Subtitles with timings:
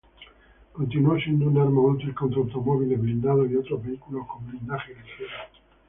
[0.73, 5.29] Continuó siendo un arma útil contra automóviles blindados y otros vehículos con blindaje ligero.